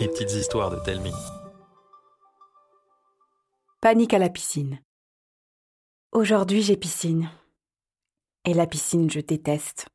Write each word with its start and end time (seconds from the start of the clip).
Les 0.00 0.08
petites 0.08 0.32
histoires 0.32 0.70
de 0.70 0.76
Telmi. 0.84 1.12
Panique 3.80 4.12
à 4.12 4.18
la 4.18 4.28
piscine. 4.28 4.82
Aujourd'hui, 6.10 6.62
j'ai 6.62 6.76
piscine. 6.76 7.30
Et 8.44 8.54
la 8.54 8.66
piscine, 8.66 9.08
je 9.08 9.20
déteste. 9.20 9.86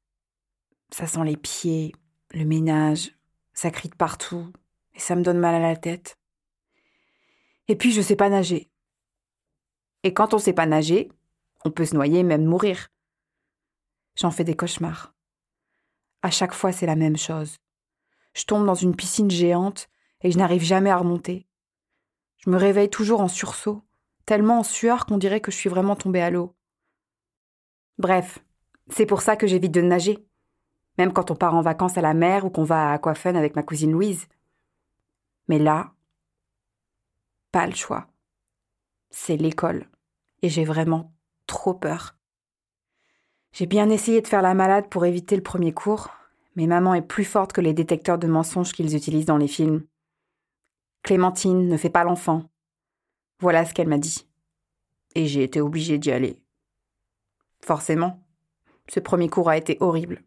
Ça 0.93 1.05
sent 1.05 1.25
les 1.25 1.36
pieds, 1.36 1.93
le 2.31 2.45
ménage, 2.45 3.11
ça 3.54 3.71
crie 3.71 3.89
de 3.89 3.95
partout, 3.95 4.54
et 4.93 4.99
ça 4.99 5.15
me 5.15 5.21
donne 5.21 5.39
mal 5.39 5.55
à 5.55 5.59
la 5.59 5.75
tête. 5.75 6.17
Et 7.67 7.75
puis, 7.75 7.91
je 7.91 8.01
sais 8.01 8.15
pas 8.15 8.29
nager. 8.29 8.69
Et 10.04 10.13
quand 10.13 10.33
on 10.33 10.39
sait 10.39 10.54
pas 10.54 10.65
nager, 10.65 11.11
on 11.65 11.71
peut 11.71 11.85
se 11.85 11.93
noyer, 11.93 12.23
même 12.23 12.45
mourir. 12.45 12.88
J'en 14.15 14.31
fais 14.31 14.45
des 14.45 14.55
cauchemars. 14.55 15.13
À 16.21 16.31
chaque 16.31 16.54
fois, 16.54 16.71
c'est 16.71 16.85
la 16.85 16.95
même 16.95 17.17
chose. 17.17 17.57
Je 18.38 18.44
tombe 18.44 18.68
dans 18.68 18.76
une 18.76 18.96
piscine 18.96 19.32
géante 19.32 19.90
et 20.22 20.30
je 20.30 20.38
n'arrive 20.38 20.62
jamais 20.62 20.91
à 20.91 20.98
remonter. 20.98 21.48
Je 22.38 22.52
me 22.52 22.58
réveille 22.58 22.90
toujours 22.90 23.22
en 23.22 23.27
sursaut, 23.27 23.82
tellement 24.27 24.60
en 24.60 24.63
sueur 24.63 25.08
qu'on 25.08 25.18
dirait 25.18 25.41
que 25.41 25.50
je 25.50 25.58
suis 25.58 25.72
vraiment 25.72 25.96
tombée 25.96 26.22
à 26.22 26.30
l'eau. 26.30 26.55
Bref, 27.98 28.38
c'est 28.90 29.08
pour 29.08 29.23
ça 29.23 29.38
que 29.38 29.48
j'évite 29.48 29.72
de 29.72 29.82
nager, 29.82 30.23
même 31.00 31.13
quand 31.13 31.32
on 31.32 31.36
part 31.36 31.55
en 31.55 31.62
vacances 31.62 31.98
à 31.98 32.02
la 32.02 32.13
mer 32.13 32.46
ou 32.46 32.52
qu'on 32.52 32.63
va 32.63 32.91
à 32.91 32.94
Aquafun 32.94 33.34
avec 33.34 33.55
ma 33.55 33.63
cousine 33.63 33.91
Louise. 33.91 34.27
Mais 35.48 35.58
là, 35.58 35.94
pas 37.52 37.66
le 37.66 37.74
choix. 37.74 38.05
C'est 39.10 39.38
l'école, 39.38 39.90
et 40.44 40.49
j'ai 40.49 40.63
vraiment 40.63 41.12
trop 41.48 41.74
peur. 41.74 42.16
J'ai 43.52 43.66
bien 43.66 43.90
essayé 43.90 44.22
de 44.22 44.27
faire 44.27 44.44
la 44.44 44.54
malade 44.54 44.90
pour 44.90 45.05
éviter 45.05 45.35
le 45.35 45.41
premier 45.41 45.74
cours, 45.74 46.12
mais 46.57 46.66
maman 46.66 46.95
est 46.95 47.03
plus 47.03 47.23
forte 47.23 47.53
que 47.53 47.61
les 47.61 47.73
détecteurs 47.73 48.17
de 48.17 48.25
mensonges 48.25 48.73
qu'ils 48.73 48.95
utilisent 48.95 49.27
dans 49.27 49.38
les 49.38 49.48
films. 49.48 49.85
Clémentine, 51.04 51.70
ne 51.70 51.77
fais 51.77 51.91
pas 51.91 52.04
l'enfant. 52.04 52.49
Voilà 53.40 53.63
ce 53.63 53.76
qu'elle 53.76 53.87
m'a 53.87 53.99
dit. 53.99 54.27
Et 55.13 55.27
j'ai 55.27 55.43
été 55.43 55.62
obligée 55.62 55.99
d'y 55.99 56.12
aller. 56.12 56.41
Forcément, 57.63 58.23
ce 58.90 58.99
premier 58.99 59.29
cours 59.29 59.49
a 59.49 59.57
été 59.57 59.77
horrible. 59.82 60.23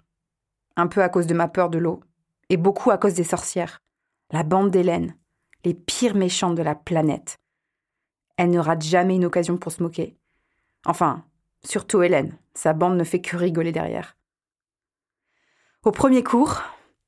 Un 0.77 0.87
peu 0.87 1.03
à 1.03 1.09
cause 1.09 1.27
de 1.27 1.35
ma 1.35 1.49
peur 1.49 1.69
de 1.69 1.79
l'eau, 1.79 2.01
et 2.49 2.57
beaucoup 2.57 2.93
à 2.93 2.99
cause 2.99 3.15
des 3.15 3.25
sorcières. 3.25 3.83
La 4.31 4.45
bande 4.45 4.71
d'Hélène, 4.71 5.17
les 5.65 5.75
pires 5.75 6.15
méchantes 6.15 6.55
de 6.55 6.63
la 6.63 6.77
planète. 6.77 7.41
Elle 8.37 8.51
ne 8.51 8.61
rate 8.61 8.83
jamais 8.83 9.17
une 9.17 9.25
occasion 9.25 9.59
pour 9.59 9.73
se 9.73 9.83
moquer. 9.83 10.17
Enfin, 10.87 11.25
surtout 11.65 12.03
Hélène, 12.03 12.39
sa 12.55 12.73
bande 12.73 12.97
ne 12.97 13.05
fait 13.05 13.21
que 13.21 13.37
rigoler 13.37 13.73
derrière. 13.73 14.17
Au 15.83 15.93
premier 15.93 16.23
cours, 16.23 16.61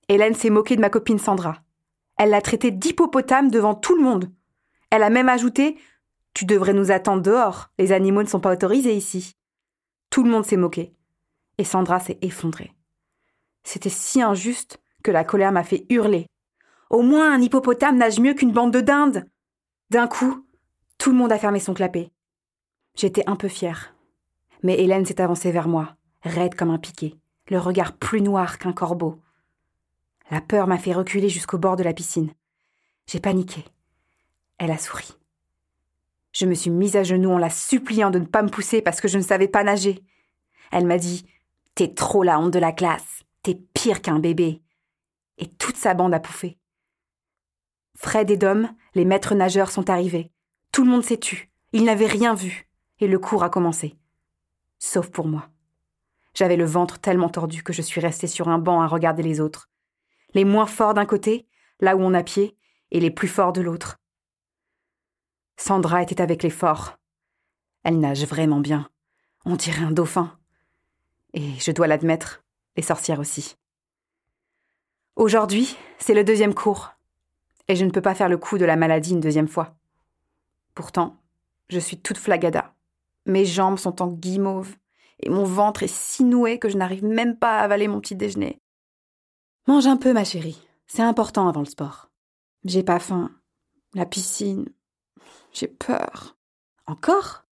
Hélène 0.09 0.35
s'est 0.35 0.49
moquée 0.49 0.77
de 0.77 0.81
ma 0.81 0.89
copine 0.89 1.19
Sandra. 1.19 1.59
Elle 2.17 2.31
l'a 2.31 2.41
traitée 2.41 2.71
d'hippopotame 2.71 3.51
devant 3.51 3.75
tout 3.75 3.95
le 3.95 4.03
monde. 4.03 4.33
Elle 4.91 5.03
a 5.03 5.11
même 5.11 5.29
ajouté 5.29 5.77
Tu 6.33 6.47
devrais 6.47 6.73
nous 6.73 6.91
attendre 6.91 7.21
dehors, 7.21 7.69
les 7.79 7.93
animaux 7.93 8.23
ne 8.23 8.29
sont 8.29 8.41
pas 8.41 8.53
autorisés 8.53 8.97
ici. 8.97 9.33
Tout 10.09 10.25
le 10.25 10.31
monde 10.31 10.47
s'est 10.47 10.57
moqué. 10.57 10.95
Et 11.59 11.65
Sandra 11.65 12.01
s'est 12.01 12.17
effondrée. 12.23 12.73
C'était 13.63 13.91
si 13.91 14.23
injuste 14.23 14.81
que 15.03 15.11
la 15.11 15.25
colère 15.25 15.53
m'a 15.53 15.65
fait 15.65 15.85
hurler. 15.91 16.27
Au 16.89 17.03
moins 17.03 17.31
un 17.31 17.43
hippopotame 17.43 17.99
nage 17.99 18.21
mieux 18.21 18.33
qu'une 18.33 18.53
bande 18.53 18.73
de 18.73 18.81
dindes. 18.81 19.29
D'un 19.91 20.07
coup, 20.07 20.47
tout 20.97 21.11
le 21.11 21.17
monde 21.19 21.33
a 21.33 21.39
fermé 21.39 21.61
son 21.61 21.75
clapet. 21.75 22.11
J'étais 22.97 23.29
un 23.29 23.37
peu 23.37 23.49
fière. 23.49 23.95
Mais 24.63 24.81
Hélène 24.81 25.05
s'est 25.05 25.21
avancée 25.21 25.53
vers 25.53 25.69
moi, 25.69 25.95
raide 26.23 26.55
comme 26.55 26.71
un 26.71 26.79
piquet, 26.79 27.17
le 27.53 27.59
regard 27.59 27.93
plus 27.93 28.21
noir 28.21 28.59
qu'un 28.59 28.73
corbeau. 28.73 29.21
La 30.31 30.41
peur 30.41 30.67
m'a 30.67 30.79
fait 30.79 30.93
reculer 30.93 31.29
jusqu'au 31.29 31.59
bord 31.59 31.77
de 31.77 31.83
la 31.83 31.93
piscine. 31.93 32.33
J'ai 33.07 33.21
paniqué. 33.21 33.65
Elle 34.59 34.71
a 34.71 34.79
souri. 34.79 35.17
Je 36.33 36.47
me 36.47 36.55
suis 36.55 36.71
mise 36.71 36.97
à 36.97 37.05
genoux 37.05 37.31
en 37.31 37.39
la 37.39 37.51
suppliant 37.51 38.11
de 38.11 38.19
ne 38.19 38.25
pas 38.25 38.43
me 38.43 38.49
pousser 38.49 38.83
parce 38.83 39.01
que 39.01 39.09
je 39.09 39.19
ne 39.19 39.23
savais 39.23 39.49
pas 39.49 39.65
nager. 39.65 40.03
Elle 40.71 40.87
m'a 40.87 40.99
dit 40.99 41.27
T'es 41.75 41.93
trop 41.95 42.23
la 42.23 42.41
honte 42.41 42.53
de 42.53 42.59
la 42.59 42.73
classe. 42.73 43.23
T'es 43.43 43.55
pire 43.75 44.03
qu'un 44.03 44.19
bébé. 44.19 44.63
Et 45.39 45.47
toute 45.47 45.77
sa 45.77 45.95
bande 45.95 46.15
a 46.15 46.21
pouffé. 46.21 46.59
Fred 47.97 48.31
et 48.31 48.37
Dom, 48.37 48.75
les 48.95 49.05
maîtres 49.05 49.35
nageurs, 49.35 49.71
sont 49.71 49.91
arrivés. 49.91 50.33
Tout 50.73 50.85
le 50.85 50.91
monde 50.91 51.05
s'est 51.05 51.19
tu. 51.19 51.51
Ils 51.73 51.85
n'avaient 51.85 52.07
rien 52.07 52.35
vu. 52.35 52.69
Et 53.01 53.09
le 53.09 53.19
cours 53.19 53.45
a 53.45 53.51
commencé 53.51 53.97
sauf 54.83 55.11
pour 55.11 55.29
moi. 55.29 55.49
J'avais 56.35 56.57
le 56.57 56.65
ventre 56.65 56.99
tellement 56.99 57.29
tordu 57.29 57.63
que 57.63 57.73
je 57.73 57.83
suis 57.83 58.01
restée 58.01 58.27
sur 58.27 58.49
un 58.49 58.59
banc 58.59 58.81
à 58.81 58.87
regarder 58.87 59.23
les 59.23 59.41
autres. 59.41 59.69
Les 60.35 60.45
moins 60.45 60.67
forts 60.67 60.95
d'un 60.95 61.07
côté, 61.07 61.47
là 61.81 61.97
où 61.97 62.01
on 62.01 62.15
a 62.15 62.23
pied, 62.23 62.57
et 62.91 63.01
les 63.01 63.11
plus 63.11 63.29
forts 63.29 63.53
de 63.53 63.61
l'autre. 63.61 63.99
Sandra 65.57 66.03
était 66.03 66.21
avec 66.21 66.43
les 66.43 66.51
forts. 66.51 66.99
Elle 67.85 68.01
nage 68.01 68.25
vraiment 68.27 68.61
bien. 68.61 68.89
On 69.45 69.57
dirait 69.57 69.85
un 69.85 69.91
dauphin. 69.91 70.39
Et 71.35 71.53
je 71.59 71.73
dois 71.73 71.87
l'admettre, 71.87 72.45
les 72.77 72.83
sorcières 72.83 73.21
aussi. 73.21 73.57
Aujourd'hui, 75.17 75.77
c'est 75.99 76.15
le 76.15 76.25
deuxième 76.25 76.55
cours. 76.55 76.93
Et 77.69 77.77
je 77.77 77.85
ne 77.85 77.91
peux 77.91 78.01
pas 78.01 78.15
faire 78.15 78.29
le 78.29 78.39
coup 78.39 78.59
de 78.59 78.65
la 78.65 78.77
maladie 78.77 79.13
une 79.13 79.21
deuxième 79.21 79.49
fois. 79.49 79.75
Pourtant, 80.75 81.17
je 81.69 81.79
suis 81.79 81.99
toute 81.99 82.19
flagada. 82.19 82.75
Mes 83.27 83.45
jambes 83.45 83.79
sont 83.79 84.03
en 84.03 84.09
guimauve 84.09 84.75
et 85.23 85.31
mon 85.31 85.45
ventre 85.45 85.83
est 85.83 85.95
si 85.95 86.25
noué 86.25 86.59
que 86.59 86.69
je 86.69 86.77
n'arrive 86.77 87.05
même 87.05 87.37
pas 87.37 87.59
à 87.59 87.63
avaler 87.63 87.89
mon 87.89 88.01
petit 88.01 88.17
déjeuner. 88.17 88.61
Mange 89.67 89.87
un 89.87 89.97
peu, 89.97 90.13
ma 90.13 90.25
chérie. 90.25 90.61
C'est 90.87 91.03
important 91.03 91.49
avant 91.49 91.61
le 91.61 91.67
sport. 91.67 92.11
J'ai 92.65 92.83
pas 92.83 92.99
faim. 92.99 93.31
La 93.95 94.07
piscine. 94.07 94.69
J'ai 95.53 95.69
peur. 95.69 96.37
Encore? 96.87 97.45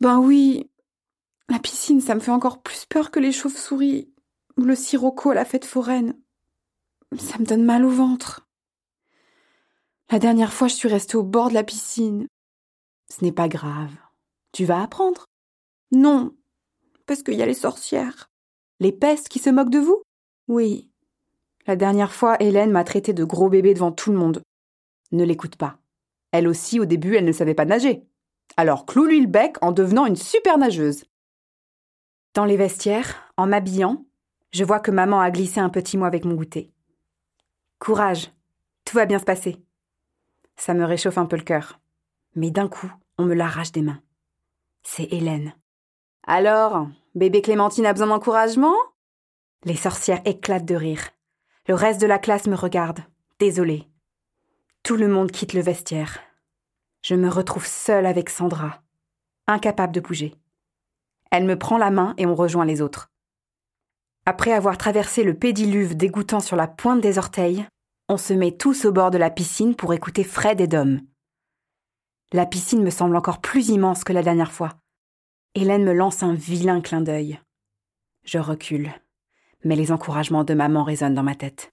Ben 0.00 0.18
oui. 0.18 0.70
La 1.48 1.58
piscine, 1.58 2.00
ça 2.00 2.14
me 2.14 2.20
fait 2.20 2.30
encore 2.30 2.62
plus 2.62 2.84
peur 2.86 3.10
que 3.10 3.20
les 3.20 3.32
chauves-souris 3.32 4.12
ou 4.56 4.62
le 4.62 4.74
sirocco 4.74 5.30
à 5.30 5.34
la 5.34 5.44
fête 5.44 5.64
foraine. 5.64 6.18
Ça 7.18 7.38
me 7.38 7.44
donne 7.44 7.64
mal 7.64 7.84
au 7.84 7.90
ventre. 7.90 8.46
La 10.10 10.18
dernière 10.18 10.52
fois, 10.52 10.68
je 10.68 10.74
suis 10.74 10.88
restée 10.88 11.16
au 11.16 11.22
bord 11.22 11.48
de 11.48 11.54
la 11.54 11.64
piscine. 11.64 12.28
Ce 13.08 13.24
n'est 13.24 13.32
pas 13.32 13.48
grave. 13.48 13.92
Tu 14.52 14.64
vas 14.64 14.82
apprendre. 14.82 15.26
Non, 15.92 16.34
parce 17.06 17.22
qu'il 17.22 17.34
y 17.34 17.42
a 17.42 17.46
les 17.46 17.54
sorcières. 17.54 18.30
Les 18.80 18.92
pestes 18.92 19.28
qui 19.28 19.38
se 19.38 19.50
moquent 19.50 19.70
de 19.70 19.78
vous? 19.78 20.02
Oui. 20.48 20.90
La 21.66 21.76
dernière 21.76 22.12
fois, 22.12 22.36
Hélène 22.40 22.70
m'a 22.70 22.84
traité 22.84 23.12
de 23.12 23.24
gros 23.24 23.48
bébé 23.48 23.74
devant 23.74 23.92
tout 23.92 24.12
le 24.12 24.18
monde. 24.18 24.42
Ne 25.12 25.24
l'écoute 25.24 25.56
pas. 25.56 25.78
Elle 26.32 26.48
aussi, 26.48 26.78
au 26.78 26.84
début, 26.84 27.16
elle 27.16 27.24
ne 27.24 27.32
savait 27.32 27.54
pas 27.54 27.64
nager. 27.64 28.04
Alors 28.56 28.86
cloue-lui 28.86 29.20
le 29.20 29.26
bec 29.26 29.56
en 29.62 29.72
devenant 29.72 30.06
une 30.06 30.16
super 30.16 30.58
nageuse. 30.58 31.04
Dans 32.34 32.44
les 32.44 32.56
vestiaires, 32.56 33.32
en 33.36 33.46
m'habillant, 33.46 34.04
je 34.52 34.64
vois 34.64 34.80
que 34.80 34.90
maman 34.90 35.20
a 35.20 35.30
glissé 35.30 35.60
un 35.60 35.70
petit 35.70 35.96
mot 35.96 36.04
avec 36.04 36.24
mon 36.24 36.34
goûter. 36.34 36.70
Courage, 37.78 38.30
tout 38.84 38.96
va 38.96 39.06
bien 39.06 39.18
se 39.18 39.24
passer. 39.24 39.56
Ça 40.56 40.74
me 40.74 40.84
réchauffe 40.84 41.18
un 41.18 41.26
peu 41.26 41.36
le 41.36 41.42
cœur. 41.42 41.80
Mais 42.34 42.50
d'un 42.50 42.68
coup, 42.68 42.92
on 43.18 43.24
me 43.24 43.34
l'arrache 43.34 43.72
des 43.72 43.82
mains 43.82 44.00
c'est 44.86 45.12
Hélène. 45.12 45.52
Alors, 46.28 46.88
bébé 47.14 47.40
Clémentine 47.40 47.86
a 47.86 47.92
besoin 47.92 48.08
d'encouragement? 48.08 48.74
Les 49.64 49.76
sorcières 49.76 50.22
éclatent 50.24 50.64
de 50.64 50.74
rire. 50.74 51.10
Le 51.68 51.74
reste 51.74 52.00
de 52.00 52.06
la 52.06 52.18
classe 52.18 52.48
me 52.48 52.56
regarde, 52.56 52.98
désolée. 53.38 53.88
Tout 54.82 54.96
le 54.96 55.06
monde 55.06 55.30
quitte 55.30 55.52
le 55.52 55.60
vestiaire. 55.60 56.18
Je 57.02 57.14
me 57.14 57.28
retrouve 57.28 57.64
seule 57.64 58.06
avec 58.06 58.28
Sandra, 58.28 58.82
incapable 59.46 59.94
de 59.94 60.00
bouger. 60.00 60.34
Elle 61.30 61.44
me 61.44 61.56
prend 61.56 61.78
la 61.78 61.92
main 61.92 62.14
et 62.18 62.26
on 62.26 62.34
rejoint 62.34 62.64
les 62.64 62.82
autres. 62.82 63.12
Après 64.24 64.52
avoir 64.52 64.78
traversé 64.78 65.22
le 65.22 65.34
pédiluve 65.34 65.96
dégoûtant 65.96 66.40
sur 66.40 66.56
la 66.56 66.66
pointe 66.66 67.00
des 67.00 67.18
orteils, 67.18 67.68
on 68.08 68.16
se 68.16 68.32
met 68.32 68.56
tous 68.56 68.84
au 68.84 68.90
bord 68.90 69.12
de 69.12 69.18
la 69.18 69.30
piscine 69.30 69.76
pour 69.76 69.94
écouter 69.94 70.24
Fred 70.24 70.60
et 70.60 70.66
Dom. 70.66 71.00
La 72.32 72.46
piscine 72.46 72.82
me 72.82 72.90
semble 72.90 73.14
encore 73.14 73.40
plus 73.40 73.68
immense 73.68 74.02
que 74.02 74.12
la 74.12 74.24
dernière 74.24 74.50
fois. 74.50 74.72
Hélène 75.58 75.84
me 75.84 75.94
lance 75.94 76.22
un 76.22 76.34
vilain 76.34 76.82
clin 76.82 77.00
d'œil. 77.00 77.40
Je 78.24 78.38
recule, 78.38 78.92
mais 79.64 79.74
les 79.74 79.90
encouragements 79.90 80.44
de 80.44 80.52
maman 80.52 80.84
résonnent 80.84 81.14
dans 81.14 81.22
ma 81.22 81.34
tête. 81.34 81.72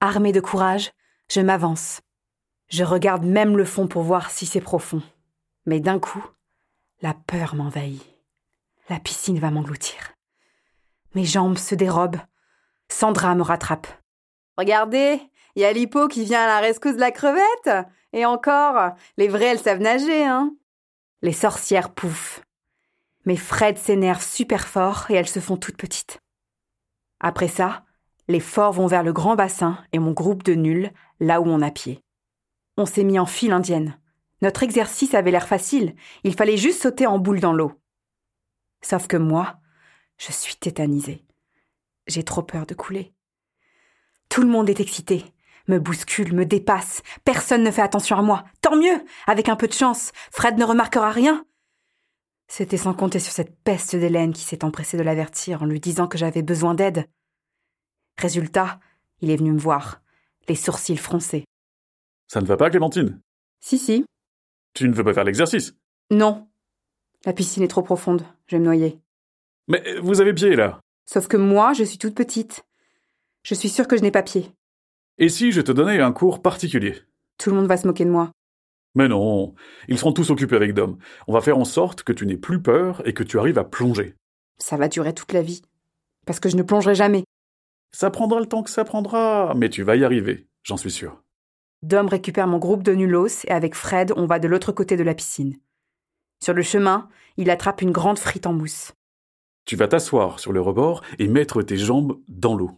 Armée 0.00 0.32
de 0.32 0.40
courage, 0.40 0.90
je 1.30 1.42
m'avance. 1.42 2.00
Je 2.70 2.82
regarde 2.82 3.22
même 3.22 3.58
le 3.58 3.66
fond 3.66 3.88
pour 3.88 4.04
voir 4.04 4.30
si 4.30 4.46
c'est 4.46 4.62
profond. 4.62 5.02
Mais 5.66 5.80
d'un 5.80 5.98
coup, 5.98 6.24
la 7.02 7.12
peur 7.12 7.54
m'envahit. 7.54 8.02
La 8.88 8.98
piscine 9.00 9.38
va 9.38 9.50
m'engloutir. 9.50 10.14
Mes 11.14 11.26
jambes 11.26 11.58
se 11.58 11.74
dérobent. 11.74 12.22
Sandra 12.88 13.34
me 13.34 13.42
rattrape. 13.42 13.86
Regardez, 14.56 15.20
il 15.56 15.60
y 15.60 15.66
a 15.66 15.72
l'hippo 15.74 16.08
qui 16.08 16.24
vient 16.24 16.42
à 16.42 16.46
la 16.46 16.60
rescousse 16.60 16.94
de 16.94 17.00
la 17.00 17.12
crevette. 17.12 17.86
Et 18.14 18.24
encore, 18.24 18.94
les 19.18 19.28
vraies, 19.28 19.48
elles 19.48 19.58
savent 19.58 19.80
nager, 19.80 20.24
hein. 20.24 20.54
Les 21.20 21.32
sorcières 21.32 21.92
pouffent. 21.92 22.40
Mais 23.24 23.36
Fred 23.36 23.78
s'énerve 23.78 24.22
super 24.22 24.68
fort 24.68 25.06
et 25.10 25.14
elles 25.14 25.28
se 25.28 25.40
font 25.40 25.56
toutes 25.56 25.76
petites. 25.76 26.18
Après 27.20 27.48
ça, 27.48 27.84
Les 28.28 28.40
forts 28.40 28.72
vont 28.72 28.86
vers 28.86 29.02
le 29.02 29.12
grand 29.12 29.36
bassin 29.36 29.78
et 29.92 29.98
mon 29.98 30.12
groupe 30.12 30.42
de 30.44 30.54
nuls, 30.54 30.90
là 31.20 31.40
où 31.40 31.46
on 31.46 31.60
a 31.60 31.70
pied. 31.70 32.00
On 32.76 32.86
s'est 32.86 33.04
mis 33.04 33.18
en 33.18 33.26
file 33.26 33.52
indienne. 33.52 33.98
Notre 34.40 34.62
exercice 34.62 35.14
avait 35.14 35.30
l'air 35.30 35.46
facile, 35.46 35.94
il 36.22 36.34
fallait 36.34 36.56
juste 36.56 36.82
sauter 36.82 37.06
en 37.06 37.18
boule 37.18 37.40
dans 37.40 37.52
l'eau. 37.52 37.72
Sauf 38.82 39.06
que 39.06 39.16
moi, 39.16 39.56
je 40.16 40.32
suis 40.32 40.56
tétanisée. 40.56 41.24
J'ai 42.06 42.24
trop 42.24 42.42
peur 42.42 42.66
de 42.66 42.74
couler. 42.74 43.12
Tout 44.28 44.42
le 44.42 44.48
monde 44.48 44.68
est 44.68 44.80
excité, 44.80 45.24
me 45.68 45.78
bouscule, 45.78 46.34
me 46.34 46.44
dépasse, 46.44 47.02
personne 47.24 47.62
ne 47.62 47.70
fait 47.70 47.82
attention 47.82 48.16
à 48.16 48.22
moi. 48.22 48.44
Tant 48.60 48.76
mieux, 48.76 49.04
avec 49.26 49.48
un 49.48 49.56
peu 49.56 49.68
de 49.68 49.72
chance, 49.72 50.12
Fred 50.30 50.58
ne 50.58 50.64
remarquera 50.64 51.10
rien. 51.10 51.44
C'était 52.56 52.76
sans 52.76 52.94
compter 52.94 53.18
sur 53.18 53.32
cette 53.32 53.58
peste 53.64 53.96
d'Hélène 53.96 54.32
qui 54.32 54.44
s'est 54.44 54.64
empressée 54.64 54.96
de 54.96 55.02
l'avertir 55.02 55.64
en 55.64 55.66
lui 55.66 55.80
disant 55.80 56.06
que 56.06 56.16
j'avais 56.16 56.42
besoin 56.42 56.76
d'aide. 56.76 57.08
Résultat, 58.16 58.78
il 59.20 59.32
est 59.32 59.36
venu 59.36 59.50
me 59.50 59.58
voir, 59.58 60.02
les 60.48 60.54
sourcils 60.54 60.96
froncés. 60.96 61.46
Ça 62.28 62.40
ne 62.40 62.46
va 62.46 62.56
pas, 62.56 62.70
Clémentine? 62.70 63.20
Si, 63.58 63.76
si. 63.76 64.04
Tu 64.72 64.88
ne 64.88 64.94
veux 64.94 65.02
pas 65.02 65.12
faire 65.12 65.24
l'exercice? 65.24 65.74
Non. 66.12 66.46
La 67.24 67.32
piscine 67.32 67.64
est 67.64 67.68
trop 67.68 67.82
profonde, 67.82 68.24
je 68.46 68.54
vais 68.54 68.60
me 68.60 68.66
noyer. 68.66 69.00
Mais 69.66 69.82
vous 70.00 70.20
avez 70.20 70.32
pied, 70.32 70.54
là 70.54 70.78
Sauf 71.06 71.26
que 71.26 71.36
moi, 71.36 71.72
je 71.72 71.82
suis 71.82 71.98
toute 71.98 72.14
petite. 72.14 72.64
Je 73.42 73.56
suis 73.56 73.68
sûre 73.68 73.88
que 73.88 73.96
je 73.96 74.02
n'ai 74.02 74.12
pas 74.12 74.22
pied. 74.22 74.52
Et 75.18 75.28
si 75.28 75.50
je 75.50 75.60
te 75.60 75.72
donnais 75.72 75.98
un 75.98 76.12
cours 76.12 76.40
particulier? 76.40 77.02
Tout 77.36 77.50
le 77.50 77.56
monde 77.56 77.66
va 77.66 77.78
se 77.78 77.88
moquer 77.88 78.04
de 78.04 78.10
moi. 78.10 78.30
Mais 78.94 79.08
non, 79.08 79.54
ils 79.88 79.98
seront 79.98 80.12
tous 80.12 80.30
occupés 80.30 80.56
avec 80.56 80.72
Dom. 80.72 80.98
On 81.26 81.32
va 81.32 81.40
faire 81.40 81.58
en 81.58 81.64
sorte 81.64 82.02
que 82.04 82.12
tu 82.12 82.26
n'aies 82.26 82.36
plus 82.36 82.62
peur 82.62 83.02
et 83.06 83.12
que 83.12 83.24
tu 83.24 83.38
arrives 83.38 83.58
à 83.58 83.64
plonger. 83.64 84.14
Ça 84.58 84.76
va 84.76 84.88
durer 84.88 85.14
toute 85.14 85.32
la 85.32 85.42
vie. 85.42 85.62
Parce 86.26 86.40
que 86.40 86.48
je 86.48 86.56
ne 86.56 86.62
plongerai 86.62 86.94
jamais. 86.94 87.24
Ça 87.92 88.10
prendra 88.10 88.40
le 88.40 88.46
temps 88.46 88.62
que 88.62 88.70
ça 88.70 88.84
prendra, 88.84 89.52
mais 89.56 89.68
tu 89.68 89.82
vas 89.82 89.96
y 89.96 90.04
arriver, 90.04 90.46
j'en 90.62 90.76
suis 90.76 90.90
sûr. 90.90 91.22
Dom 91.82 92.08
récupère 92.08 92.46
mon 92.46 92.58
groupe 92.58 92.82
de 92.82 92.94
nulos 92.94 93.44
et 93.46 93.50
avec 93.50 93.74
Fred, 93.74 94.12
on 94.16 94.26
va 94.26 94.38
de 94.38 94.48
l'autre 94.48 94.72
côté 94.72 94.96
de 94.96 95.02
la 95.02 95.14
piscine. 95.14 95.56
Sur 96.42 96.54
le 96.54 96.62
chemin, 96.62 97.08
il 97.36 97.50
attrape 97.50 97.82
une 97.82 97.90
grande 97.90 98.18
frite 98.18 98.46
en 98.46 98.52
mousse. 98.52 98.92
Tu 99.64 99.76
vas 99.76 99.88
t'asseoir 99.88 100.40
sur 100.40 100.52
le 100.52 100.60
rebord 100.60 101.02
et 101.18 101.28
mettre 101.28 101.62
tes 101.62 101.76
jambes 101.76 102.20
dans 102.28 102.56
l'eau. 102.56 102.70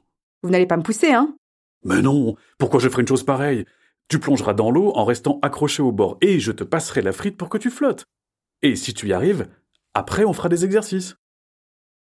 Vous 0.43 0.51
n'allez 0.51 0.67
pas 0.67 0.77
me 0.77 0.83
pousser, 0.83 1.13
hein? 1.13 1.37
Mais 1.85 2.03
non, 2.03 2.37
pourquoi 2.59 2.81
je 2.81 2.89
ferais 2.89 3.03
une 3.03 3.09
chose 3.09 3.25
pareille? 3.25 3.65
Tu 4.09 4.21
plongeras 4.21 4.55
dans 4.55 4.71
l'eau 4.71 4.93
en 4.95 5.05
restant 5.05 5.41
accroché 5.43 5.83
au 5.83 5.93
bord 5.93 6.17
et 6.21 6.39
je 6.39 6.53
te 6.53 6.65
passerai 6.65 7.03
la 7.03 7.13
frite 7.13 7.37
pour 7.37 7.49
que 7.49 7.59
tu 7.59 7.71
flottes. 7.71 8.05
Et 8.63 8.77
si 8.77 8.95
tu 8.95 9.09
y 9.09 9.13
arrives, 9.13 9.49
après 9.95 10.25
on 10.25 10.33
fera 10.33 10.49
des 10.49 10.65
exercices. 10.65 11.17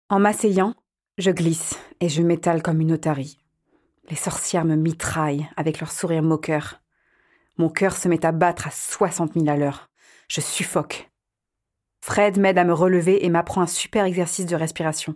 En 0.10 0.20
m'asseyant, 0.20 0.74
je 1.18 1.32
glisse 1.32 1.78
et 2.00 2.10
je 2.10 2.22
m'étale 2.22 2.62
comme 2.62 2.82
une 2.82 2.94
otarie. 2.94 3.38
Les 4.10 4.16
sorcières 4.16 4.66
me 4.66 4.76
mitraillent 4.76 5.50
avec 5.58 5.80
leur 5.80 5.92
sourire 5.92 6.24
moqueur. 6.24 6.82
Mon 7.58 7.70
cœur 7.70 7.96
se 7.96 8.08
met 8.08 8.26
à 8.26 8.32
battre 8.32 8.68
à 8.68 8.72
soixante 8.72 9.36
mille 9.36 9.50
à 9.50 9.58
l'heure. 9.58 9.90
Je 10.28 10.42
suffoque. 10.42 11.10
Fred 12.04 12.40
m'aide 12.40 12.58
à 12.58 12.64
me 12.64 12.74
relever 12.74 13.26
et 13.26 13.30
m'apprend 13.30 13.62
un 13.62 13.68
super 13.68 14.06
exercice 14.06 14.46
de 14.46 14.56
respiration. 14.56 15.16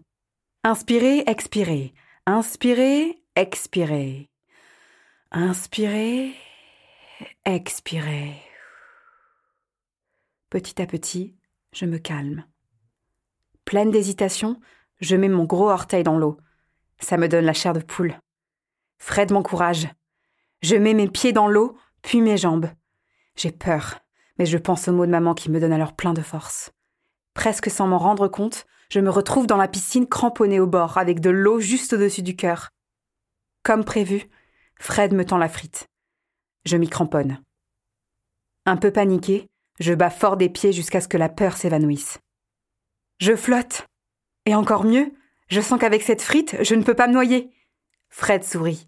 Inspirez, 0.63 1.23
expirez. 1.27 1.93
Inspirez, 2.25 3.23
expirez. 3.35 4.29
Inspirez, 5.31 6.33
expirez. 7.45 8.35
Petit 10.49 10.81
à 10.81 10.85
petit, 10.85 11.35
je 11.73 11.85
me 11.85 11.97
calme. 11.97 12.45
Pleine 13.65 13.91
d'hésitation, 13.91 14.59
je 15.01 15.15
mets 15.15 15.29
mon 15.29 15.45
gros 15.45 15.69
orteil 15.69 16.03
dans 16.03 16.17
l'eau. 16.17 16.37
Ça 16.99 17.17
me 17.17 17.27
donne 17.27 17.45
la 17.45 17.53
chair 17.53 17.73
de 17.73 17.81
poule. 17.81 18.19
Fred 18.97 19.31
m'encourage. 19.31 19.87
Je 20.61 20.75
mets 20.75 20.93
mes 20.93 21.09
pieds 21.09 21.33
dans 21.33 21.47
l'eau, 21.47 21.77
puis 22.01 22.21
mes 22.21 22.37
jambes. 22.37 22.69
J'ai 23.35 23.51
peur, 23.51 23.99
mais 24.37 24.45
je 24.45 24.57
pense 24.57 24.87
aux 24.87 24.93
mots 24.93 25.05
de 25.05 25.11
maman 25.11 25.33
qui 25.33 25.51
me 25.51 25.59
donnent 25.59 25.73
alors 25.73 25.95
plein 25.95 26.13
de 26.13 26.21
force. 26.21 26.71
Presque 27.33 27.69
sans 27.69 27.87
m'en 27.87 27.97
rendre 27.97 28.27
compte, 28.27 28.65
je 28.89 28.99
me 28.99 29.09
retrouve 29.09 29.47
dans 29.47 29.57
la 29.57 29.67
piscine 29.67 30.07
cramponnée 30.07 30.59
au 30.59 30.67
bord, 30.67 30.97
avec 30.97 31.19
de 31.19 31.29
l'eau 31.29 31.59
juste 31.59 31.93
au-dessus 31.93 32.23
du 32.23 32.35
cœur. 32.35 32.69
Comme 33.63 33.83
prévu, 33.83 34.29
Fred 34.79 35.13
me 35.13 35.25
tend 35.25 35.37
la 35.37 35.49
frite. 35.49 35.87
Je 36.65 36.77
m'y 36.77 36.89
cramponne. 36.89 37.41
Un 38.65 38.77
peu 38.77 38.91
paniqué, 38.91 39.47
je 39.79 39.93
bats 39.93 40.09
fort 40.09 40.37
des 40.37 40.49
pieds 40.49 40.73
jusqu'à 40.73 41.01
ce 41.01 41.07
que 41.07 41.17
la 41.17 41.29
peur 41.29 41.57
s'évanouisse. 41.57 42.17
Je 43.19 43.35
flotte. 43.35 43.85
Et 44.45 44.55
encore 44.55 44.83
mieux, 44.83 45.11
je 45.47 45.61
sens 45.61 45.79
qu'avec 45.79 46.01
cette 46.01 46.21
frite, 46.21 46.57
je 46.61 46.75
ne 46.75 46.83
peux 46.83 46.95
pas 46.95 47.07
me 47.07 47.13
noyer. 47.13 47.51
Fred 48.09 48.43
sourit. 48.43 48.87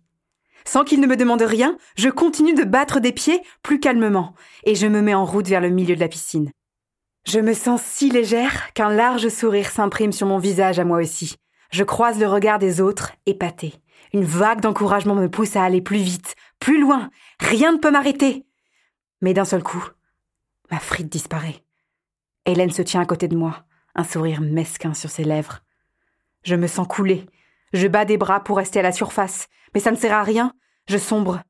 Sans 0.65 0.83
qu'il 0.83 1.00
ne 1.00 1.07
me 1.07 1.15
demande 1.15 1.41
rien, 1.41 1.77
je 1.95 2.09
continue 2.09 2.53
de 2.53 2.63
battre 2.63 3.00
des 3.00 3.13
pieds 3.13 3.41
plus 3.63 3.79
calmement, 3.79 4.33
et 4.65 4.75
je 4.75 4.88
me 4.88 5.01
mets 5.01 5.13
en 5.13 5.25
route 5.25 5.47
vers 5.47 5.62
le 5.62 5.69
milieu 5.69 5.95
de 5.95 6.01
la 6.01 6.09
piscine. 6.09 6.51
Je 7.25 7.39
me 7.39 7.53
sens 7.53 7.81
si 7.81 8.09
légère 8.09 8.74
qu'un 8.74 8.89
large 8.89 9.29
sourire 9.29 9.69
s'imprime 9.69 10.12
sur 10.12 10.27
mon 10.27 10.39
visage 10.39 10.79
à 10.79 10.85
moi 10.85 10.97
aussi. 10.97 11.35
Je 11.71 11.83
croise 11.83 12.19
le 12.19 12.27
regard 12.27 12.59
des 12.59 12.81
autres, 12.81 13.12
épaté. 13.25 13.74
Une 14.13 14.24
vague 14.24 14.62
d'encouragement 14.62 15.15
me 15.15 15.29
pousse 15.29 15.56
à 15.56 15.63
aller 15.63 15.81
plus 15.81 15.97
vite, 15.97 16.35
plus 16.59 16.80
loin. 16.80 17.09
Rien 17.39 17.74
ne 17.74 17.77
peut 17.77 17.92
m'arrêter. 17.92 18.45
Mais 19.21 19.33
d'un 19.33 19.45
seul 19.45 19.63
coup, 19.63 19.83
ma 20.71 20.80
frite 20.80 21.09
disparaît. 21.09 21.63
Hélène 22.45 22.71
se 22.71 22.81
tient 22.81 23.01
à 23.01 23.06
côté 23.06 23.27
de 23.27 23.36
moi, 23.36 23.65
un 23.95 24.04
sourire 24.04 24.42
mesquin 24.42 24.94
sur 24.94 25.09
ses 25.09 25.24
lèvres. 25.24 25.59
Je 26.44 26.56
me 26.56 26.68
sens 26.68 26.88
couler. 26.88 27.25
Je 27.74 27.88
bats 27.88 28.06
des 28.06 28.18
bras 28.18 28.44
pour 28.44 28.57
rester 28.57 28.80
à 28.80 28.83
la 28.83 28.92
surface, 28.92 29.48
mais 29.74 29.80
ça 29.80 29.92
ne 29.92 29.98
sert 29.98 30.13
à 30.13 30.24
rien. 30.24 30.54
Je 30.88 30.98
sombre. 30.98 31.42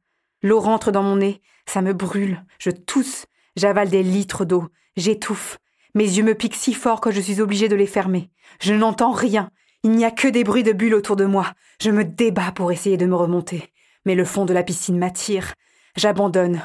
L'eau 0.42 0.60
rentre 0.60 0.92
dans 0.92 1.04
mon 1.04 1.18
nez, 1.18 1.42
ça 1.66 1.82
me 1.82 1.94
brûle, 1.94 2.44
je 2.60 2.70
tousse, 2.70 3.26
j'avale 3.56 3.90
des 3.90 4.04
litres 4.04 4.46
d'eau, 4.46 4.68
j'étouffe. 4.96 5.60
Mes 5.94 6.06
yeux 6.06 6.24
me 6.24 6.36
piquent 6.36 6.56
si 6.56 6.74
fort 6.74 7.02
que 7.02 7.12
je 7.12 7.22
suis 7.22 7.42
obligée 7.42 7.70
de 7.70 7.76
les 7.76 7.88
fermer. 7.88 8.30
Je 8.60 8.74
n'entends 8.74 9.12
rien. 9.12 9.50
Il 9.84 9.92
n'y 9.92 10.06
a 10.06 10.12
que 10.12 10.28
des 10.28 10.44
bruits 10.44 10.64
de 10.64 10.74
bulles 10.74 10.94
autour 10.94 11.16
de 11.16 11.26
moi. 11.26 11.54
Je 11.82 11.92
me 11.92 12.04
débats 12.04 12.52
pour 12.52 12.72
essayer 12.72 12.98
de 12.98 13.06
me 13.06 13.16
remonter. 13.16 13.72
Mais 14.08 14.16
le 14.16 14.24
fond 14.24 14.46
de 14.46 14.54
la 14.54 14.64
piscine 14.64 14.98
m'attire. 14.98 15.54
J'abandonne 15.98 16.62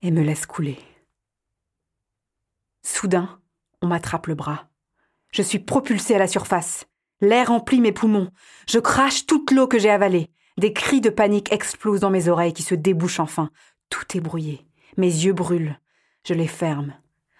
et 0.00 0.12
me 0.12 0.22
laisse 0.22 0.46
couler. 0.46 0.78
Soudain, 2.84 3.40
on 3.82 3.88
m'attrape 3.88 4.28
le 4.28 4.36
bras. 4.36 4.68
Je 5.32 5.42
suis 5.42 5.58
propulsée 5.58 6.14
à 6.14 6.18
la 6.18 6.28
surface. 6.28 6.86
L'air 7.20 7.50
emplit 7.50 7.80
mes 7.80 7.90
poumons. 7.90 8.30
Je 8.68 8.78
crache 8.78 9.26
toute 9.26 9.50
l'eau 9.50 9.66
que 9.66 9.80
j'ai 9.80 9.90
avalée. 9.90 10.30
Des 10.56 10.72
cris 10.72 11.00
de 11.00 11.10
panique 11.10 11.50
explosent 11.50 11.98
dans 11.98 12.10
mes 12.10 12.28
oreilles 12.28 12.52
qui 12.52 12.62
se 12.62 12.76
débouchent 12.76 13.18
enfin. 13.18 13.50
Tout 13.90 14.16
est 14.16 14.20
brouillé. 14.20 14.64
Mes 14.96 15.08
yeux 15.08 15.32
brûlent. 15.32 15.80
Je 16.28 16.34
les 16.34 16.46
ferme. 16.46 16.94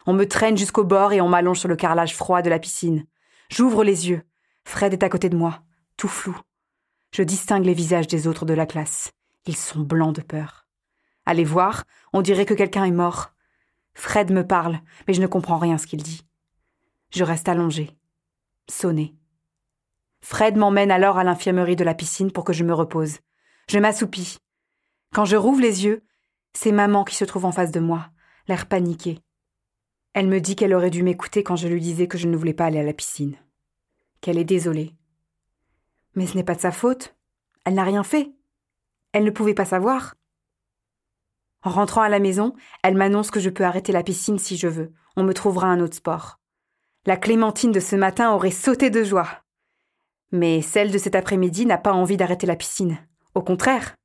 On 0.06 0.14
me 0.14 0.26
traîne 0.26 0.58
jusqu'au 0.58 0.82
bord 0.82 1.12
et 1.12 1.20
on 1.20 1.28
m'allonge 1.28 1.60
sur 1.60 1.68
le 1.68 1.76
carrelage 1.76 2.16
froid 2.16 2.42
de 2.42 2.50
la 2.50 2.58
piscine. 2.58 3.06
J'ouvre 3.50 3.84
les 3.84 4.08
yeux. 4.08 4.22
Fred 4.64 4.94
est 4.94 5.04
à 5.04 5.08
côté 5.08 5.28
de 5.28 5.36
moi, 5.36 5.62
tout 5.96 6.08
flou. 6.08 6.36
Je 7.14 7.22
distingue 7.22 7.66
les 7.66 7.72
visages 7.72 8.08
des 8.08 8.26
autres 8.26 8.44
de 8.44 8.54
la 8.54 8.66
classe. 8.66 9.12
Ils 9.48 9.56
sont 9.56 9.80
blancs 9.80 10.14
de 10.14 10.20
peur. 10.20 10.66
Les 11.26 11.44
voir, 11.44 11.84
on 12.12 12.20
dirait 12.20 12.44
que 12.44 12.52
quelqu'un 12.52 12.84
est 12.84 12.90
mort. 12.90 13.32
Fred 13.94 14.30
me 14.30 14.46
parle, 14.46 14.78
mais 15.06 15.14
je 15.14 15.22
ne 15.22 15.26
comprends 15.26 15.56
rien 15.56 15.78
ce 15.78 15.86
qu'il 15.86 16.02
dit. 16.02 16.20
Je 17.10 17.24
reste 17.24 17.48
allongé, 17.48 17.96
sonné. 18.68 19.16
Fred 20.20 20.58
m'emmène 20.58 20.90
alors 20.90 21.16
à 21.16 21.24
l'infirmerie 21.24 21.76
de 21.76 21.84
la 21.84 21.94
piscine 21.94 22.30
pour 22.30 22.44
que 22.44 22.52
je 22.52 22.62
me 22.62 22.74
repose. 22.74 23.20
Je 23.70 23.78
m'assoupis. 23.78 24.36
Quand 25.14 25.24
je 25.24 25.36
rouvre 25.36 25.62
les 25.62 25.86
yeux, 25.86 26.04
c'est 26.52 26.70
maman 26.70 27.04
qui 27.04 27.14
se 27.14 27.24
trouve 27.24 27.46
en 27.46 27.52
face 27.52 27.70
de 27.70 27.80
moi, 27.80 28.10
l'air 28.48 28.66
paniqué. 28.66 29.18
Elle 30.12 30.28
me 30.28 30.42
dit 30.42 30.56
qu'elle 30.56 30.74
aurait 30.74 30.90
dû 30.90 31.02
m'écouter 31.02 31.42
quand 31.42 31.56
je 31.56 31.68
lui 31.68 31.80
disais 31.80 32.06
que 32.06 32.18
je 32.18 32.28
ne 32.28 32.36
voulais 32.36 32.52
pas 32.52 32.66
aller 32.66 32.80
à 32.80 32.84
la 32.84 32.92
piscine. 32.92 33.36
Qu'elle 34.20 34.36
est 34.36 34.44
désolée. 34.44 34.94
Mais 36.14 36.26
ce 36.26 36.36
n'est 36.36 36.44
pas 36.44 36.54
de 36.54 36.60
sa 36.60 36.70
faute. 36.70 37.16
Elle 37.64 37.74
n'a 37.74 37.84
rien 37.84 38.02
fait. 38.02 38.30
Elle 39.12 39.24
ne 39.24 39.30
pouvait 39.30 39.54
pas 39.54 39.64
savoir. 39.64 40.14
En 41.62 41.70
rentrant 41.70 42.02
à 42.02 42.08
la 42.08 42.18
maison, 42.18 42.54
elle 42.82 42.96
m'annonce 42.96 43.30
que 43.30 43.40
je 43.40 43.50
peux 43.50 43.64
arrêter 43.64 43.92
la 43.92 44.02
piscine 44.02 44.38
si 44.38 44.56
je 44.56 44.68
veux. 44.68 44.92
On 45.16 45.24
me 45.24 45.34
trouvera 45.34 45.66
un 45.66 45.80
autre 45.80 45.96
sport. 45.96 46.38
La 47.06 47.16
Clémentine 47.16 47.72
de 47.72 47.80
ce 47.80 47.96
matin 47.96 48.32
aurait 48.32 48.50
sauté 48.50 48.90
de 48.90 49.02
joie. 49.02 49.28
Mais 50.30 50.60
celle 50.60 50.92
de 50.92 50.98
cet 50.98 51.14
après-midi 51.14 51.66
n'a 51.66 51.78
pas 51.78 51.92
envie 51.92 52.16
d'arrêter 52.16 52.46
la 52.46 52.56
piscine. 52.56 52.98
Au 53.34 53.42
contraire. 53.42 53.96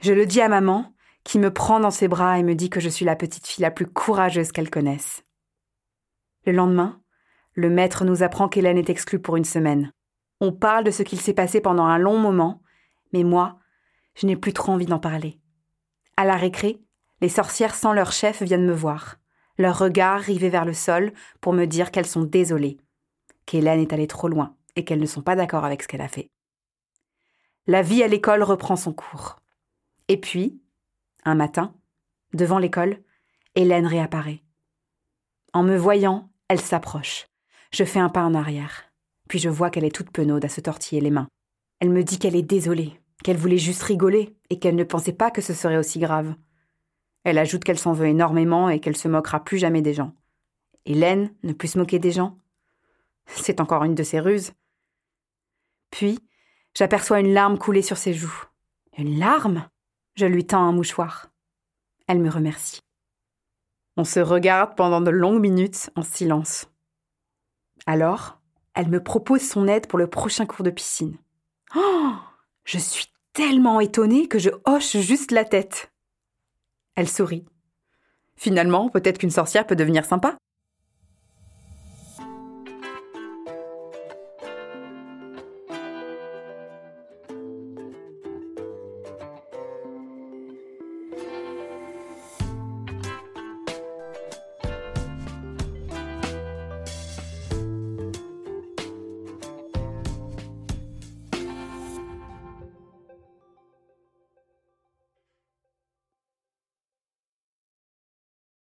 Je 0.00 0.12
le 0.12 0.26
dis 0.26 0.40
à 0.40 0.48
maman, 0.48 0.92
qui 1.24 1.38
me 1.38 1.52
prend 1.52 1.80
dans 1.80 1.90
ses 1.90 2.08
bras 2.08 2.38
et 2.38 2.42
me 2.42 2.54
dit 2.54 2.68
que 2.68 2.80
je 2.80 2.88
suis 2.88 3.04
la 3.04 3.16
petite 3.16 3.46
fille 3.46 3.62
la 3.62 3.70
plus 3.70 3.86
courageuse 3.86 4.52
qu'elle 4.52 4.70
connaisse. 4.70 5.22
Le 6.44 6.52
lendemain, 6.52 7.00
le 7.54 7.70
maître 7.70 8.04
nous 8.04 8.22
apprend 8.22 8.48
qu'Hélène 8.48 8.78
est 8.78 8.90
exclue 8.90 9.18
pour 9.18 9.36
une 9.36 9.44
semaine. 9.44 9.92
On 10.40 10.52
parle 10.52 10.84
de 10.84 10.90
ce 10.90 11.02
qu'il 11.02 11.20
s'est 11.20 11.32
passé 11.32 11.60
pendant 11.60 11.86
un 11.86 11.98
long 11.98 12.18
moment, 12.18 12.62
mais 13.12 13.24
moi, 13.24 13.58
je 14.16 14.26
n'ai 14.26 14.36
plus 14.36 14.52
trop 14.52 14.72
envie 14.72 14.86
d'en 14.86 14.98
parler. 14.98 15.38
À 16.16 16.24
la 16.24 16.36
récré, 16.36 16.80
les 17.20 17.28
sorcières 17.28 17.74
sans 17.74 17.92
leur 17.92 18.12
chef 18.12 18.42
viennent 18.42 18.66
me 18.66 18.74
voir, 18.74 19.16
leur 19.58 19.78
regard 19.78 20.20
rivé 20.20 20.48
vers 20.48 20.64
le 20.64 20.74
sol 20.74 21.12
pour 21.40 21.52
me 21.52 21.66
dire 21.66 21.90
qu'elles 21.90 22.06
sont 22.06 22.24
désolées, 22.24 22.78
qu'Hélène 23.46 23.80
est 23.80 23.92
allée 23.92 24.06
trop 24.06 24.28
loin 24.28 24.56
et 24.74 24.84
qu'elles 24.84 25.00
ne 25.00 25.06
sont 25.06 25.22
pas 25.22 25.36
d'accord 25.36 25.64
avec 25.64 25.82
ce 25.82 25.88
qu'elle 25.88 26.00
a 26.00 26.08
fait. 26.08 26.30
La 27.66 27.82
vie 27.82 28.02
à 28.02 28.08
l'école 28.08 28.42
reprend 28.42 28.76
son 28.76 28.92
cours. 28.92 29.40
Et 30.08 30.20
puis, 30.20 30.60
un 31.24 31.34
matin, 31.34 31.74
devant 32.32 32.58
l'école, 32.58 33.02
Hélène 33.54 33.86
réapparaît. 33.86 34.42
En 35.52 35.62
me 35.62 35.76
voyant, 35.76 36.30
elle 36.48 36.60
s'approche. 36.60 37.26
Je 37.72 37.84
fais 37.84 37.98
un 37.98 38.08
pas 38.08 38.22
en 38.22 38.34
arrière. 38.34 38.84
Puis 39.28 39.38
je 39.38 39.48
vois 39.48 39.70
qu'elle 39.70 39.84
est 39.84 39.94
toute 39.94 40.10
penaude 40.10 40.44
à 40.44 40.48
se 40.48 40.60
tortiller 40.60 41.00
les 41.00 41.10
mains. 41.10 41.28
Elle 41.80 41.90
me 41.90 42.04
dit 42.04 42.18
qu'elle 42.18 42.36
est 42.36 42.42
désolée, 42.42 43.00
qu'elle 43.24 43.36
voulait 43.36 43.58
juste 43.58 43.82
rigoler 43.82 44.36
et 44.50 44.58
qu'elle 44.58 44.76
ne 44.76 44.84
pensait 44.84 45.12
pas 45.12 45.30
que 45.30 45.40
ce 45.40 45.54
serait 45.54 45.76
aussi 45.76 45.98
grave. 45.98 46.34
Elle 47.24 47.38
ajoute 47.38 47.64
qu'elle 47.64 47.78
s'en 47.78 47.92
veut 47.92 48.06
énormément 48.06 48.68
et 48.68 48.80
qu'elle 48.80 48.96
se 48.96 49.08
moquera 49.08 49.42
plus 49.42 49.58
jamais 49.58 49.82
des 49.82 49.94
gens. 49.94 50.14
Hélène 50.84 51.34
ne 51.42 51.52
plus 51.52 51.68
se 51.68 51.78
moquer 51.78 51.98
des 51.98 52.12
gens 52.12 52.38
C'est 53.26 53.60
encore 53.60 53.84
une 53.84 53.94
de 53.96 54.04
ses 54.04 54.20
ruses. 54.20 54.52
Puis, 55.90 56.18
j'aperçois 56.74 57.20
une 57.20 57.32
larme 57.32 57.58
couler 57.58 57.82
sur 57.82 57.96
ses 57.96 58.14
joues. 58.14 58.44
Une 58.96 59.18
larme? 59.18 59.68
Je 60.14 60.26
lui 60.26 60.46
tends 60.46 60.62
un 60.62 60.72
mouchoir. 60.72 61.30
Elle 62.06 62.20
me 62.20 62.30
remercie. 62.30 62.80
On 63.96 64.04
se 64.04 64.20
regarde 64.20 64.76
pendant 64.76 65.00
de 65.00 65.10
longues 65.10 65.40
minutes 65.40 65.90
en 65.96 66.02
silence. 66.02 66.66
Alors, 67.86 68.38
elle 68.74 68.88
me 68.88 69.02
propose 69.02 69.42
son 69.42 69.66
aide 69.68 69.88
pour 69.88 69.98
le 69.98 70.06
prochain 70.06 70.46
cours 70.46 70.62
de 70.62 70.70
piscine. 70.70 71.16
Oh 71.74 72.14
Je 72.66 72.78
suis 72.78 73.06
tellement 73.32 73.78
étonnée 73.78 74.26
que 74.26 74.40
je 74.40 74.50
hoche 74.64 74.96
juste 74.96 75.30
la 75.30 75.44
tête. 75.44 75.92
Elle 76.96 77.08
sourit. 77.08 77.46
Finalement, 78.34 78.88
peut-être 78.88 79.18
qu'une 79.18 79.30
sorcière 79.30 79.66
peut 79.68 79.76
devenir 79.76 80.04
sympa. 80.04 80.36